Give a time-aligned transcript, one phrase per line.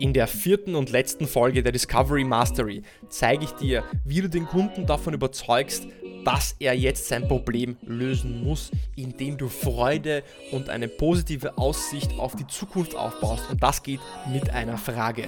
[0.00, 4.46] In der vierten und letzten Folge der Discovery Mastery zeige ich dir, wie du den
[4.46, 5.88] Kunden davon überzeugst,
[6.24, 10.22] dass er jetzt sein Problem lösen muss, indem du Freude
[10.52, 13.50] und eine positive Aussicht auf die Zukunft aufbaust.
[13.50, 14.00] Und das geht
[14.32, 15.26] mit einer Frage.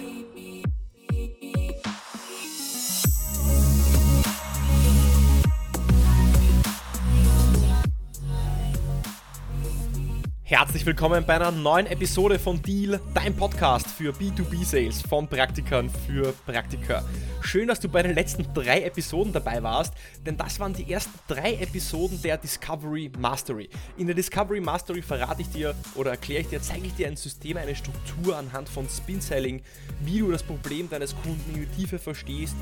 [10.50, 16.32] Herzlich willkommen bei einer neuen Episode von Deal, dein Podcast für B2B-Sales von Praktikern für
[16.44, 17.04] Praktiker.
[17.40, 19.94] Schön, dass du bei den letzten drei Episoden dabei warst,
[20.26, 23.70] denn das waren die ersten drei Episoden der Discovery Mastery.
[23.96, 27.16] In der Discovery Mastery verrate ich dir oder erkläre ich dir, zeige ich dir ein
[27.16, 29.62] System, eine Struktur anhand von Spin Selling,
[30.00, 32.56] wie du das Problem deines Kunden in die Tiefe verstehst,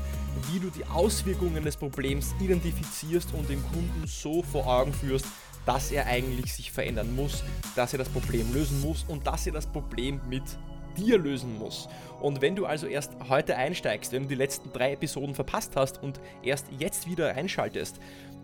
[0.51, 5.25] wie du die Auswirkungen des Problems identifizierst und dem Kunden so vor Augen führst,
[5.65, 7.43] dass er eigentlich sich verändern muss,
[7.75, 10.43] dass er das Problem lösen muss und dass er das Problem mit
[10.97, 11.87] dir lösen muss.
[12.21, 16.01] Und wenn du also erst heute einsteigst, wenn du die letzten drei Episoden verpasst hast
[16.01, 17.99] und erst jetzt wieder einschaltest,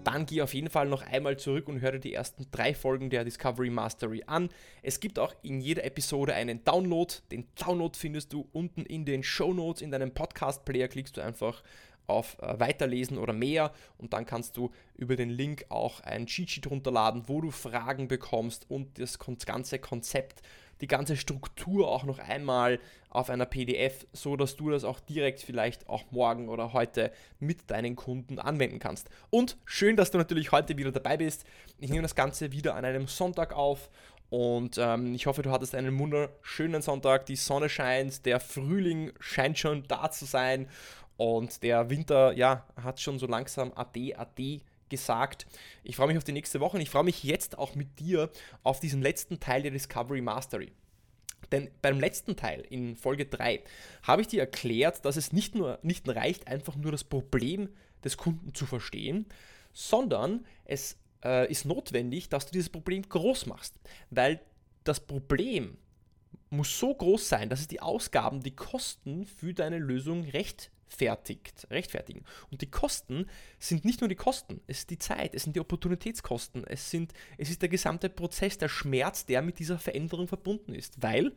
[0.06, 3.24] dann geh auf jeden Fall noch einmal zurück und höre die ersten drei Folgen der
[3.24, 4.50] Discovery Mastery an.
[4.84, 7.12] Es gibt auch in jeder Episode einen Download.
[7.32, 10.88] Den Download findest du unten in den Show Notes in deinem Podcast-Player.
[10.88, 11.64] Klickst du einfach
[12.08, 16.68] auf äh, Weiterlesen oder mehr und dann kannst du über den Link auch ein Cheat
[16.70, 20.42] runterladen, wo du Fragen bekommst und das ganze Konzept,
[20.82, 25.42] die ganze Struktur auch noch einmal auf einer PDF, so dass du das auch direkt
[25.42, 29.10] vielleicht auch morgen oder heute mit deinen Kunden anwenden kannst.
[29.30, 31.46] Und schön, dass du natürlich heute wieder dabei bist.
[31.80, 33.90] Ich nehme das Ganze wieder an einem Sonntag auf
[34.30, 37.26] und ähm, ich hoffe, du hattest einen wunderschönen Sonntag.
[37.28, 40.68] Die Sonne scheint, der Frühling scheint schon da zu sein.
[41.18, 45.48] Und der Winter, ja, hat schon so langsam Ade, Ade gesagt.
[45.84, 48.30] Ich freue mich auf die nächste Woche und ich freue mich jetzt auch mit dir
[48.64, 50.72] auf diesen letzten Teil der Discovery Mastery.
[51.52, 53.62] Denn beim letzten Teil in Folge 3
[54.04, 57.70] habe ich dir erklärt, dass es nicht nur nicht reicht, einfach nur das Problem
[58.04, 59.26] des Kunden zu verstehen,
[59.74, 63.76] sondern es äh, ist notwendig, dass du dieses Problem groß machst.
[64.10, 64.42] Weil
[64.84, 65.78] das Problem
[66.50, 71.68] muss so groß sein, dass es die Ausgaben, die Kosten für deine Lösung recht rechtfertigt,
[71.70, 72.24] rechtfertigen.
[72.52, 73.28] Und die Kosten
[73.60, 77.14] sind nicht nur die Kosten, es ist die Zeit, es sind die Opportunitätskosten, es, sind,
[77.38, 81.02] es ist der gesamte Prozess, der Schmerz, der mit dieser Veränderung verbunden ist.
[81.02, 81.34] Weil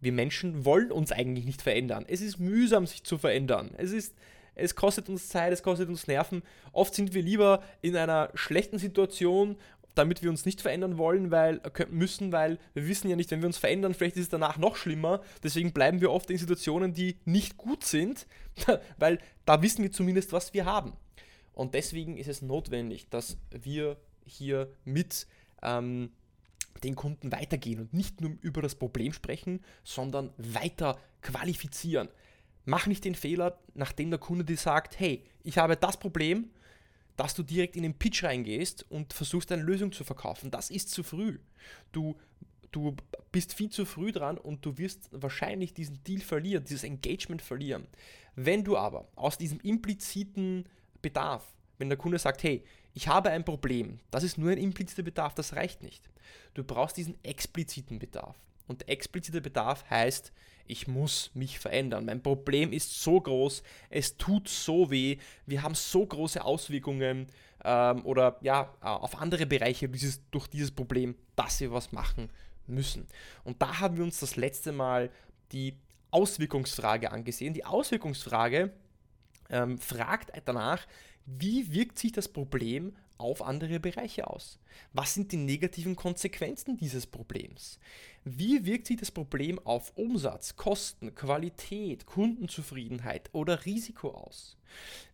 [0.00, 2.04] wir Menschen wollen uns eigentlich nicht verändern.
[2.08, 3.70] Es ist mühsam, sich zu verändern.
[3.76, 4.14] Es ist
[4.54, 6.42] es kostet uns Zeit, es kostet uns Nerven.
[6.72, 9.56] Oft sind wir lieber in einer schlechten Situation
[9.94, 13.40] damit wir uns nicht verändern wollen, weil äh, müssen, weil wir wissen ja nicht, wenn
[13.40, 15.20] wir uns verändern, vielleicht ist es danach noch schlimmer.
[15.42, 18.26] Deswegen bleiben wir oft in Situationen, die nicht gut sind,
[18.98, 20.92] weil da wissen wir zumindest, was wir haben.
[21.52, 25.26] Und deswegen ist es notwendig, dass wir hier mit
[25.62, 26.10] ähm,
[26.82, 32.08] den Kunden weitergehen und nicht nur über das Problem sprechen, sondern weiter qualifizieren.
[32.64, 36.50] Mach nicht den Fehler, nachdem der Kunde dir sagt, hey, ich habe das Problem,
[37.16, 40.50] dass du direkt in den Pitch reingehst und versuchst eine Lösung zu verkaufen.
[40.50, 41.38] Das ist zu früh.
[41.92, 42.16] Du,
[42.70, 42.96] du
[43.30, 47.86] bist viel zu früh dran und du wirst wahrscheinlich diesen Deal verlieren, dieses Engagement verlieren.
[48.34, 50.66] Wenn du aber aus diesem impliziten
[51.02, 51.46] Bedarf,
[51.78, 52.64] wenn der Kunde sagt, hey,
[52.94, 56.08] ich habe ein Problem, das ist nur ein impliziter Bedarf, das reicht nicht.
[56.54, 58.36] Du brauchst diesen expliziten Bedarf.
[58.66, 60.32] Und expliziter Bedarf heißt,
[60.66, 62.04] ich muss mich verändern.
[62.04, 67.26] Mein Problem ist so groß, es tut so weh, wir haben so große Auswirkungen
[67.64, 72.30] ähm, oder ja, äh, auf andere Bereiche dieses, durch dieses Problem, dass wir was machen
[72.66, 73.06] müssen.
[73.44, 75.10] Und da haben wir uns das letzte Mal
[75.50, 75.76] die
[76.10, 77.54] Auswirkungsfrage angesehen.
[77.54, 78.72] Die Auswirkungsfrage
[79.50, 80.86] ähm, fragt danach,
[81.26, 84.58] wie wirkt sich das Problem auf andere Bereiche aus?
[84.92, 87.78] Was sind die negativen Konsequenzen dieses Problems?
[88.24, 94.56] Wie wirkt sich das Problem auf Umsatz, Kosten, Qualität, Kundenzufriedenheit oder Risiko aus?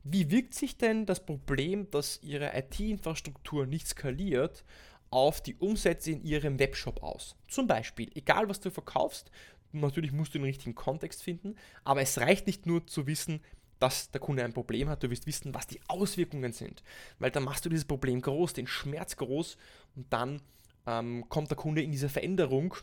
[0.04, 4.64] Wie wirkt sich denn das Problem, dass Ihre IT-Infrastruktur nicht skaliert,
[5.10, 7.36] auf die Umsätze in Ihrem Webshop aus?
[7.46, 9.30] Zum Beispiel, egal was du verkaufst,
[9.72, 13.40] natürlich musst du den richtigen Kontext finden, aber es reicht nicht nur zu wissen,
[13.78, 16.82] dass der Kunde ein Problem hat, du wirst wissen, was die Auswirkungen sind.
[17.18, 19.56] Weil dann machst du dieses Problem groß, den Schmerz groß
[19.96, 20.42] und dann
[20.86, 22.74] ähm, kommt der Kunde in diese Veränderung,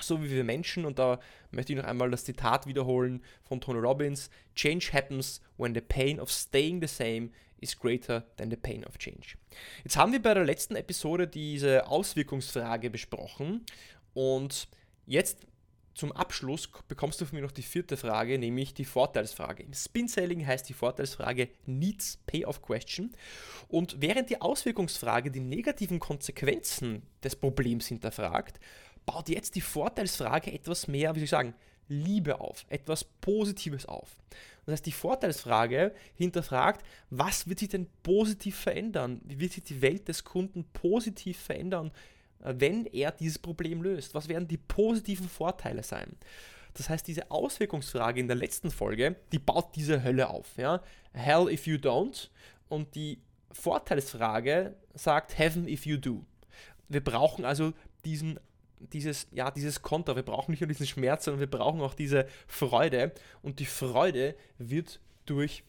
[0.00, 1.18] so wie wir Menschen, und da
[1.50, 6.20] möchte ich noch einmal das Zitat wiederholen von Tony Robbins: Change happens when the pain
[6.20, 7.30] of staying the same
[7.60, 9.36] is greater than the pain of change.
[9.82, 13.64] Jetzt haben wir bei der letzten Episode diese Auswirkungsfrage besprochen
[14.14, 14.68] und
[15.06, 15.46] jetzt
[15.98, 19.64] zum Abschluss bekommst du von mir noch die vierte Frage, nämlich die Vorteilsfrage.
[19.64, 23.10] Im Spin-Selling heißt die Vorteilsfrage Needs Payoff Question.
[23.66, 28.60] Und während die Auswirkungsfrage die negativen Konsequenzen des Problems hinterfragt,
[29.06, 31.54] baut jetzt die Vorteilsfrage etwas mehr, wie soll ich sagen,
[31.88, 34.16] Liebe auf, etwas Positives auf.
[34.66, 39.20] Das heißt, die Vorteilsfrage hinterfragt, was wird sich denn positiv verändern?
[39.24, 41.90] Wie wird sich die Welt des Kunden positiv verändern,
[42.40, 44.14] wenn er dieses Problem löst?
[44.14, 46.16] Was werden die positiven Vorteile sein?
[46.74, 50.56] Das heißt, diese Auswirkungsfrage in der letzten Folge, die baut diese Hölle auf.
[50.56, 50.82] Ja?
[51.12, 52.28] Hell if you don't.
[52.68, 53.18] Und die
[53.50, 56.24] Vorteilsfrage sagt Heaven if you do.
[56.88, 57.72] Wir brauchen also
[58.04, 58.38] diesen
[58.80, 60.16] dieses, ja, dieses Konter.
[60.16, 63.12] Wir brauchen nicht nur diesen Schmerz, sondern wir brauchen auch diese Freude.
[63.42, 65.64] Und die Freude wird durch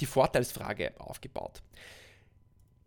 [0.00, 1.62] die Vorteilsfrage aufgebaut.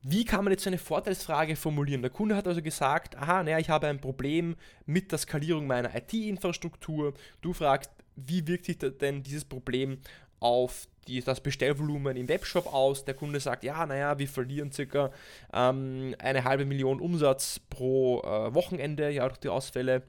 [0.03, 2.01] Wie kann man jetzt eine Vorteilsfrage formulieren?
[2.01, 4.55] Der Kunde hat also gesagt, aha, naja, ich habe ein Problem
[4.87, 7.13] mit der Skalierung meiner IT-Infrastruktur.
[7.41, 9.99] Du fragst, wie wirkt sich denn dieses Problem
[10.39, 13.05] auf die, das Bestellvolumen im Webshop aus.
[13.05, 15.11] Der Kunde sagt, ja, naja, wir verlieren circa
[15.53, 20.03] ähm, eine halbe Million Umsatz pro äh, Wochenende, ja, durch die Ausfälle.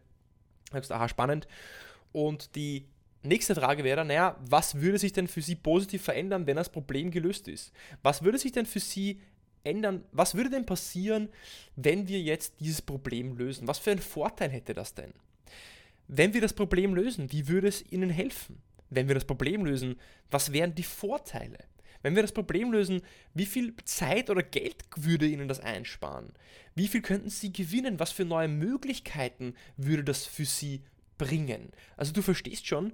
[0.73, 1.47] Sagst aha, spannend.
[2.13, 2.87] Und die
[3.23, 7.11] nächste Frage wäre, naja, was würde sich denn für Sie positiv verändern, wenn das Problem
[7.11, 7.73] gelöst ist?
[8.03, 9.21] Was würde sich denn für Sie
[9.65, 10.05] ändern?
[10.13, 11.29] Was würde denn passieren,
[11.77, 13.69] wenn wir jetzt dieses Problem lösen?
[13.69, 15.13] Was für einen Vorteil hätte das denn?
[16.09, 18.61] Wenn wir das Problem lösen, wie würde es Ihnen helfen?
[18.95, 19.97] wenn wir das Problem lösen,
[20.31, 21.59] was wären die Vorteile?
[22.03, 23.01] Wenn wir das Problem lösen,
[23.33, 26.33] wie viel Zeit oder Geld würde Ihnen das einsparen?
[26.75, 28.01] Wie viel könnten Sie gewinnen?
[28.01, 30.83] Was für neue Möglichkeiten würde das für Sie
[31.17, 31.71] bringen?
[31.97, 32.93] Also du verstehst schon,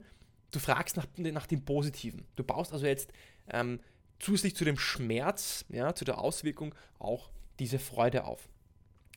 [0.50, 2.26] du fragst nach, nach dem Positiven.
[2.36, 3.12] Du baust also jetzt
[3.50, 3.80] ähm,
[4.18, 8.48] zusätzlich zu dem Schmerz, ja, zu der Auswirkung auch diese Freude auf.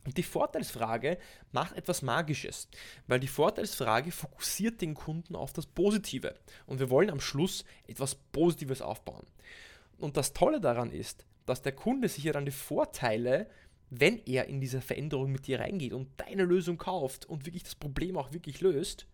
[0.04, 1.20] Und die Vorteilsfrage
[1.52, 2.68] macht etwas Magisches,
[3.08, 6.36] weil die Vorteilsfrage fokussiert den Kunden auf das Positive.
[6.66, 9.28] Und wir wollen am Schluss etwas Positives aufbauen.
[9.98, 13.48] Und das Tolle daran ist, dass der Kunde sich ja dann die Vorteile,
[13.92, 17.76] wenn er in diese Veränderung mit dir reingeht und deine Lösung kauft und wirklich das
[17.76, 19.06] Problem auch wirklich löst,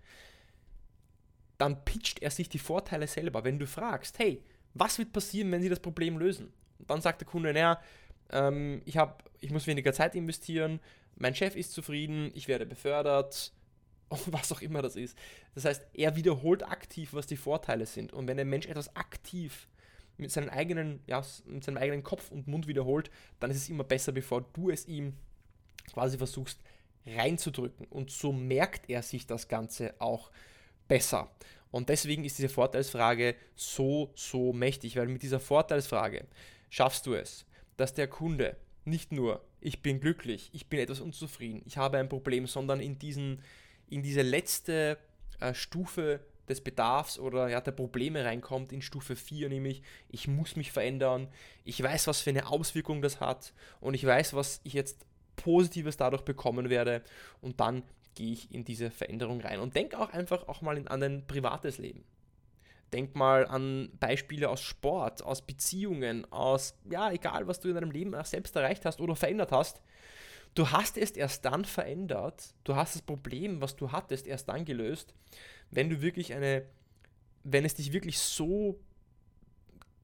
[1.57, 3.43] dann pitcht er sich die Vorteile selber.
[3.43, 4.43] Wenn du fragst, hey,
[4.79, 6.51] was wird passieren, wenn sie das Problem lösen?
[6.79, 7.81] Und dann sagt der Kunde, naja,
[8.31, 10.79] ähm, ich, hab, ich muss weniger Zeit investieren,
[11.15, 13.51] mein Chef ist zufrieden, ich werde befördert,
[14.27, 15.18] was auch immer das ist.
[15.56, 18.13] Das heißt, er wiederholt aktiv, was die Vorteile sind.
[18.13, 19.68] Und wenn ein Mensch etwas aktiv
[20.18, 23.09] mit, seinen eigenen, ja, mit seinem eigenen Kopf und Mund wiederholt,
[23.39, 25.13] dann ist es immer besser, bevor du es ihm
[25.91, 26.59] quasi versuchst
[27.06, 27.88] reinzudrücken.
[27.88, 30.31] Und so merkt er sich das Ganze auch
[30.88, 31.30] besser.
[31.71, 36.25] Und deswegen ist diese Vorteilsfrage so, so mächtig, weil mit dieser Vorteilsfrage
[36.69, 38.55] schaffst du es, dass der Kunde
[38.85, 42.99] nicht nur ich bin glücklich, ich bin etwas unzufrieden, ich habe ein Problem, sondern in,
[42.99, 43.41] diesen,
[43.89, 44.97] in diese letzte
[45.39, 50.55] äh, Stufe des Bedarfs oder ja, der Probleme reinkommt, in Stufe 4, nämlich ich muss
[50.55, 51.27] mich verändern,
[51.65, 55.05] ich weiß, was für eine Auswirkung das hat und ich weiß, was ich jetzt
[55.37, 57.01] Positives dadurch bekommen werde.
[57.41, 57.83] Und dann
[58.17, 61.27] gehe ich in diese Veränderung rein und denke auch einfach auch mal in, an ein
[61.27, 62.03] privates Leben.
[62.91, 67.91] Denk mal an Beispiele aus Sport, aus Beziehungen, aus, ja, egal, was du in deinem
[67.91, 69.81] Leben auch selbst erreicht hast oder verändert hast.
[70.55, 74.65] Du hast es erst dann verändert, du hast das Problem, was du hattest, erst dann
[74.65, 75.13] gelöst,
[75.69, 76.65] wenn du wirklich eine,
[77.43, 78.79] wenn es dich wirklich so,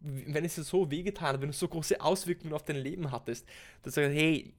[0.02, 3.48] wenn es dir so wehgetan hat, wenn du so große Auswirkungen auf dein Leben hattest,
[3.82, 4.54] dass du sagst, hey,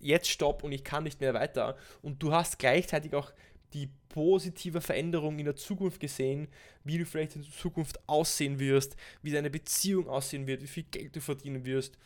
[0.00, 1.76] jetzt stopp und ich kann nicht mehr weiter.
[2.02, 3.32] Und du hast gleichzeitig auch
[3.72, 6.48] die positive Veränderung in der Zukunft gesehen,
[6.84, 11.14] wie du vielleicht in Zukunft aussehen wirst, wie deine Beziehung aussehen wird, wie viel Geld
[11.14, 11.98] du verdienen wirst.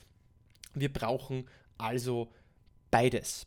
[0.75, 2.33] Wir brauchen also
[2.91, 3.47] beides.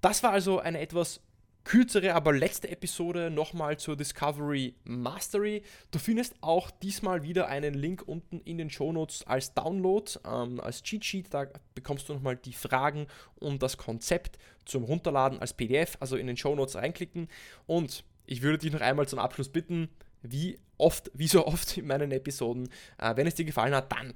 [0.00, 1.20] Das war also eine etwas
[1.64, 5.62] kürzere, aber letzte Episode nochmal zur Discovery Mastery.
[5.90, 10.82] Du findest auch diesmal wieder einen Link unten in den Shownotes als Download, ähm, als
[10.82, 11.32] Cheat Sheet.
[11.32, 13.06] Da bekommst du nochmal die Fragen
[13.36, 17.28] und das Konzept zum Runterladen als PDF, also in den Shownotes reinklicken.
[17.66, 19.88] Und ich würde dich noch einmal zum Abschluss bitten,
[20.22, 22.68] wie oft, wie so oft in meinen Episoden,
[22.98, 24.14] äh, wenn es dir gefallen hat, dann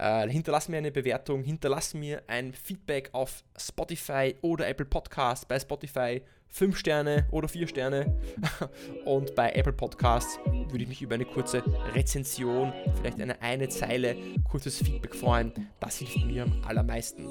[0.00, 5.44] äh, hinterlass mir eine Bewertung, hinterlass mir ein Feedback auf Spotify oder Apple Podcasts.
[5.44, 8.18] Bei Spotify 5 Sterne oder 4 Sterne.
[9.04, 11.62] Und bei Apple Podcasts würde ich mich über eine kurze
[11.94, 14.16] Rezension, vielleicht eine eine Zeile,
[14.50, 15.52] kurzes Feedback freuen.
[15.78, 17.28] Das hilft mir am allermeisten.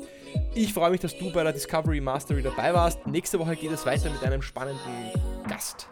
[0.53, 3.05] Ich freue mich, dass du bei der Discovery Mastery dabei warst.
[3.07, 5.11] Nächste Woche geht es weiter mit einem spannenden
[5.47, 5.87] Gast.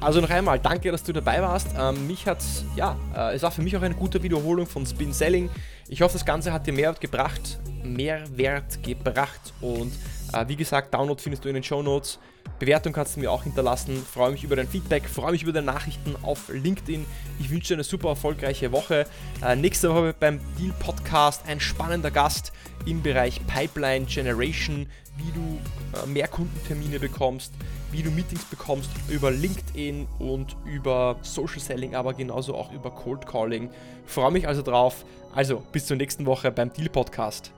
[0.00, 1.68] Also noch einmal, danke, dass du dabei warst.
[1.78, 2.42] Ähm, mich hat,
[2.74, 5.50] ja, äh, es war für mich auch eine gute Wiederholung von Spin Selling.
[5.88, 9.92] Ich hoffe, das Ganze hat dir Mehrwert gebracht, Mehrwert gebracht und
[10.32, 12.18] Äh, wie gesagt, Download findest du in den Show Notes.
[12.58, 13.96] Bewertung kannst du mir auch hinterlassen.
[13.96, 17.06] Freue mich über dein Feedback, freue mich über deine Nachrichten auf LinkedIn.
[17.38, 19.06] Ich wünsche dir eine super erfolgreiche Woche.
[19.42, 22.52] Äh, nächste Woche beim Deal Podcast ein spannender Gast
[22.86, 25.58] im Bereich Pipeline Generation, wie du
[25.98, 27.52] äh, mehr Kundentermine bekommst,
[27.92, 33.26] wie du Meetings bekommst über LinkedIn und über Social Selling, aber genauso auch über Cold
[33.26, 33.70] Calling.
[34.06, 35.04] Freue mich also drauf.
[35.34, 37.52] Also bis zur nächsten Woche beim Deal Podcast.